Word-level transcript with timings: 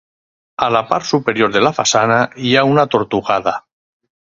A 0.67 0.69
la 0.75 0.81
part 0.93 1.07
superior 1.11 1.53
de 1.57 1.63
la 1.67 1.75
façana 1.83 2.19
hi 2.49 2.57
ha 2.63 2.67
una 2.75 2.91
tortugada. 2.97 3.59